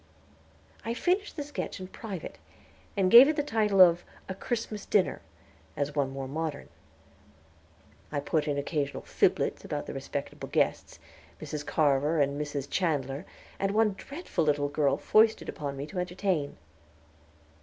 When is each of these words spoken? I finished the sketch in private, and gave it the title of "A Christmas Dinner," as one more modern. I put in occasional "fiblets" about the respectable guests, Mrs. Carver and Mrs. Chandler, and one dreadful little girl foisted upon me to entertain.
I 0.83 0.95
finished 0.95 1.35
the 1.35 1.43
sketch 1.43 1.79
in 1.79 1.85
private, 1.87 2.39
and 2.97 3.11
gave 3.11 3.27
it 3.29 3.35
the 3.35 3.43
title 3.43 3.81
of 3.81 4.03
"A 4.27 4.33
Christmas 4.33 4.87
Dinner," 4.87 5.21
as 5.77 5.93
one 5.95 6.09
more 6.09 6.27
modern. 6.27 6.69
I 8.11 8.19
put 8.19 8.47
in 8.47 8.57
occasional 8.57 9.03
"fiblets" 9.03 9.63
about 9.63 9.85
the 9.85 9.93
respectable 9.93 10.49
guests, 10.49 10.97
Mrs. 11.39 11.63
Carver 11.67 12.19
and 12.19 12.41
Mrs. 12.41 12.67
Chandler, 12.67 13.27
and 13.59 13.75
one 13.75 13.93
dreadful 13.93 14.43
little 14.43 14.69
girl 14.69 14.97
foisted 14.97 15.47
upon 15.47 15.77
me 15.77 15.85
to 15.85 15.99
entertain. 15.99 16.57